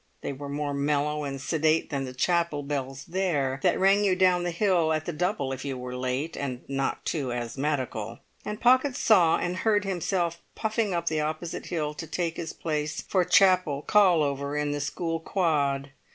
[0.21, 4.41] They were more mellow and sedate then the chapel bells there, that rang you down
[4.41, 8.95] the hill at the double if you were late and not too asthmatical; and Pocket
[8.95, 13.83] saw and heard himself puffing up the opposite hill to take his place for chapel
[13.83, 15.91] call over in the school quad.